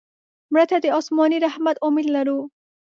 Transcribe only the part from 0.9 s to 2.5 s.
آسماني رحمت امید لرو